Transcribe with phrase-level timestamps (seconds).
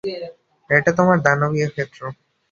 [0.69, 1.99] এটা তোমার দানবীয় ক্ষেত্র।